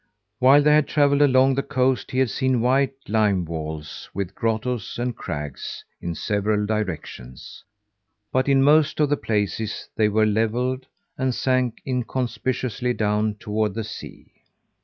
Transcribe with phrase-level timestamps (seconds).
[0.39, 4.97] While they had travelled along the coast, he had seen white lime walls with grottoes
[4.97, 7.63] and crags, in several directions;
[8.31, 10.87] but in most of the places they were levelled,
[11.19, 14.31] and sank inconspicuously down toward the sea.